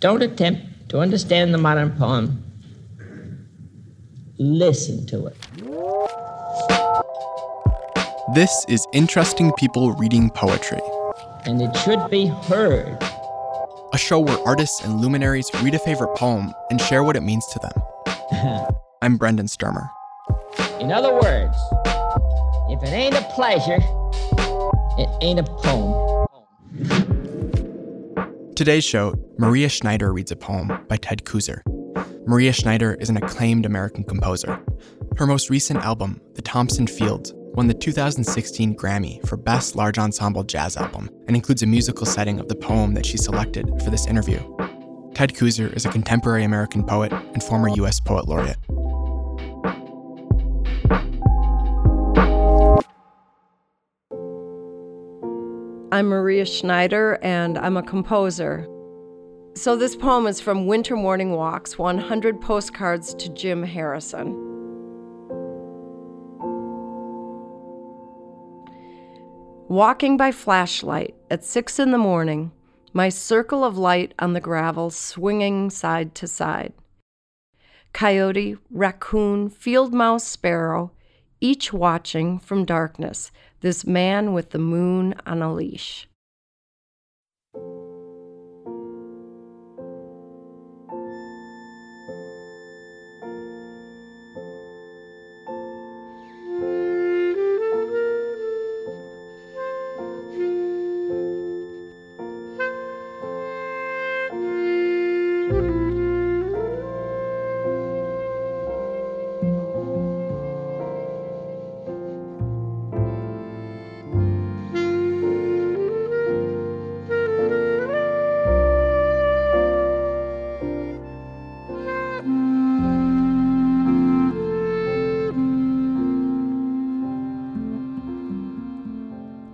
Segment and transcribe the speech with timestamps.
[0.00, 2.42] Don't attempt to understand the modern poem.
[4.38, 5.36] Listen to it.
[8.34, 10.80] This is Interesting People Reading Poetry.
[11.44, 12.96] And it should be heard.
[13.92, 17.44] A show where artists and luminaries read a favorite poem and share what it means
[17.48, 18.66] to them.
[19.02, 19.90] I'm Brendan Sturmer.
[20.80, 21.56] In other words,
[22.70, 23.80] if it ain't a pleasure,
[24.96, 26.09] it ain't a poem.
[28.60, 31.62] Today's show, Maria Schneider reads a poem by Ted Kooser.
[32.26, 34.62] Maria Schneider is an acclaimed American composer.
[35.16, 40.44] Her most recent album, The Thompson Fields, won the 2016 Grammy for Best Large Ensemble
[40.44, 44.06] Jazz Album and includes a musical setting of the poem that she selected for this
[44.06, 44.40] interview.
[45.14, 47.98] Ted Kooser is a contemporary American poet and former U.S.
[47.98, 48.58] Poet Laureate.
[55.92, 58.68] I'm Maria Schneider, and I'm a composer.
[59.56, 64.28] So, this poem is from Winter Morning Walks 100 Postcards to Jim Harrison.
[69.68, 72.52] Walking by flashlight at six in the morning,
[72.92, 76.72] my circle of light on the gravel swinging side to side.
[77.92, 80.92] Coyote, raccoon, field mouse, sparrow,
[81.40, 86.08] each watching from darkness this man with the moon on a leash.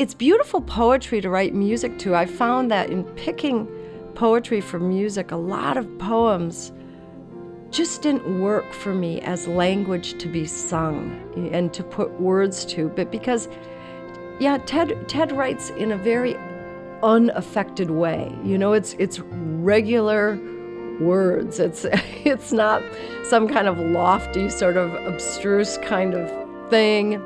[0.00, 2.14] It's beautiful poetry to write music to.
[2.14, 3.68] I found that in picking
[4.14, 6.72] poetry for music, a lot of poems
[7.70, 11.20] just didn't work for me as language to be sung
[11.52, 12.88] and to put words to.
[12.88, 13.46] But because,
[14.38, 16.34] yeah, Ted Ted writes in a very
[17.02, 18.34] unaffected way.
[18.42, 20.40] You know, it's it's regular
[20.98, 21.60] words.
[21.60, 21.84] It's
[22.24, 22.82] it's not
[23.24, 27.22] some kind of lofty, sort of abstruse kind of thing.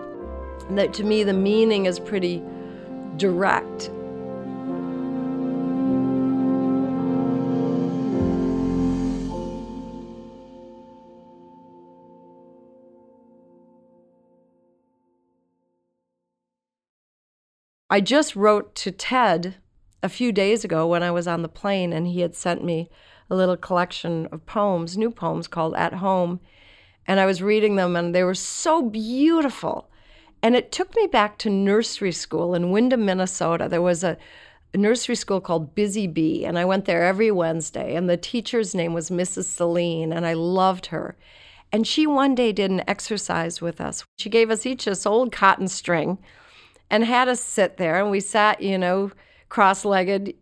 [0.70, 2.42] That to me, the meaning is pretty
[3.16, 3.90] direct.
[17.90, 19.54] I just wrote to Ted
[20.02, 22.90] a few days ago when I was on the plane, and he had sent me
[23.30, 26.40] a little collection of poems, new poems called At Home.
[27.06, 29.90] And I was reading them, and they were so beautiful.
[30.44, 33.66] And it took me back to nursery school in Windom, Minnesota.
[33.66, 34.18] There was a,
[34.74, 37.94] nursery school called Busy Bee, and I went there every Wednesday.
[37.94, 39.44] And the teacher's name was Mrs.
[39.44, 41.16] Celine, and I loved her.
[41.72, 44.04] And she one day did an exercise with us.
[44.18, 46.18] She gave us each this old cotton string
[46.90, 49.12] and had us sit there, and we sat, you know,
[49.48, 50.34] cross legged,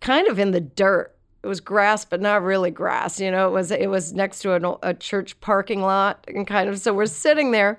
[0.00, 1.14] kind of in the dirt.
[1.44, 3.20] It was grass, but not really grass.
[3.20, 6.68] You know, it was it was next to a, a church parking lot, and kind
[6.68, 7.78] of so we're sitting there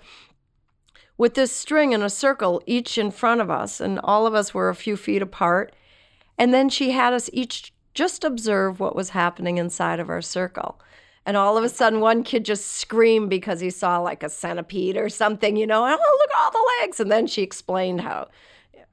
[1.20, 4.54] with this string in a circle, each in front of us, and all of us
[4.54, 5.76] were a few feet apart.
[6.38, 10.80] And then she had us each just observe what was happening inside of our circle.
[11.26, 14.96] And all of a sudden, one kid just screamed because he saw like a centipede
[14.96, 17.02] or something, you know, oh, look at all the legs.
[17.02, 18.30] And then she explained how,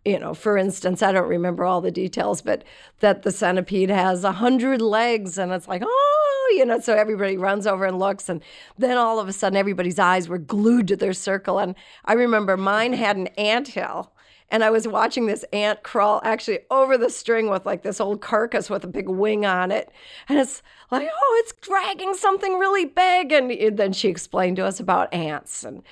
[0.05, 2.65] you know, for instance, I don't remember all the details, but
[2.99, 5.39] that the centipede has a hundred legs.
[5.39, 6.16] And it's like, oh,
[6.51, 8.29] you know, so everybody runs over and looks.
[8.29, 8.43] And
[8.79, 11.59] then all of a sudden, everybody's eyes were glued to their circle.
[11.59, 11.75] And
[12.05, 14.13] I remember mine had an ant hill.
[14.49, 18.21] And I was watching this ant crawl actually over the string with like this old
[18.21, 19.91] carcass with a big wing on it.
[20.29, 23.33] And it's like, oh, it's dragging something really big.
[23.33, 25.65] And then she explained to us about ants.
[25.65, 25.83] And,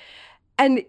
[0.57, 0.85] and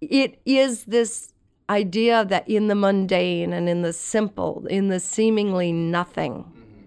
[0.00, 1.34] it is this
[1.68, 6.84] idea that in the mundane and in the simple, in the seemingly nothing, mm-hmm.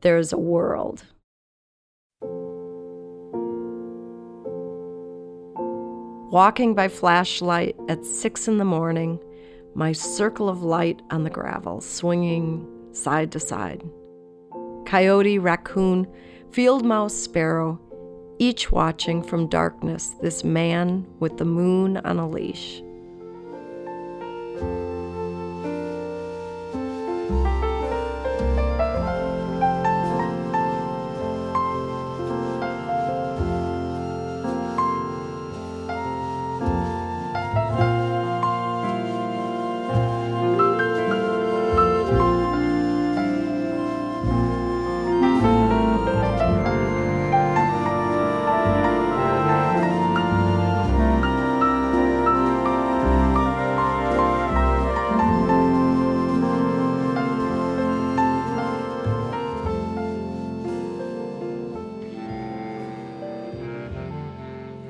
[0.00, 1.04] there's a world.
[6.30, 9.18] Walking by flashlight at six in the morning,
[9.74, 13.82] my circle of light on the gravel, swinging side to side.
[14.86, 16.06] Coyote, raccoon,
[16.52, 17.80] field mouse, sparrow,
[18.38, 22.80] each watching from darkness this man with the moon on a leash.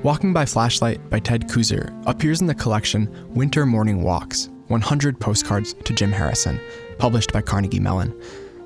[0.03, 5.75] Walking by Flashlight by Ted Kooser appears in the collection Winter Morning Walks 100 Postcards
[5.83, 6.59] to Jim Harrison,
[6.97, 8.19] published by Carnegie Mellon.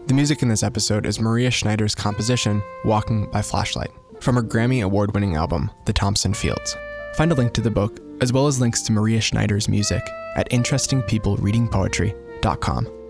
[0.07, 3.91] The music in this episode is Maria Schneider's composition Walking by Flashlight
[4.21, 6.77] from her Grammy Award winning album, The Thompson Fields.
[7.15, 10.03] Find a link to the book, as well as links to Maria Schneider's music,
[10.37, 13.04] at interestingpeoplereadingpoetry.com.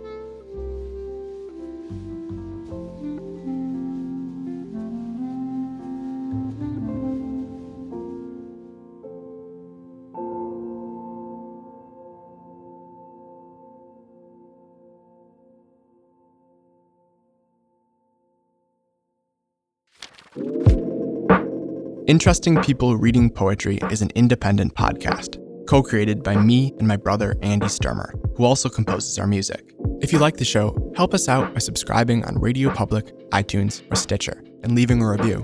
[22.08, 27.38] Interesting People Reading Poetry is an independent podcast, co created by me and my brother
[27.42, 29.74] Andy Sturmer, who also composes our music.
[30.02, 33.96] If you like the show, help us out by subscribing on Radio Public, iTunes, or
[33.96, 35.42] Stitcher, and leaving a review.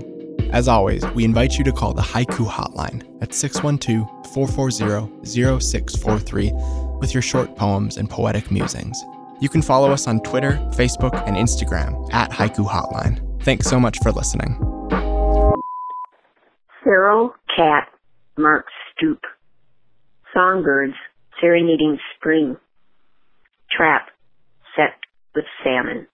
[0.52, 6.52] As always, we invite you to call the Haiku Hotline at 612 440 0643
[7.00, 9.02] with your short poems and poetic musings.
[9.40, 13.42] You can follow us on Twitter, Facebook, and Instagram at Haiku Hotline.
[13.42, 14.71] Thanks so much for listening.
[16.84, 17.88] Feral cat,
[18.36, 19.20] Mark Stoop.
[20.34, 20.94] Songbirds
[21.40, 22.56] serenading spring.
[23.70, 24.08] Trap
[24.74, 24.94] set
[25.34, 26.06] with salmon.